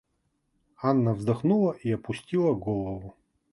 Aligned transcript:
Анна 0.81 1.13
вздохнула 1.13 1.73
и 1.73 1.91
опустила 1.91 2.55
голову. 2.55 3.15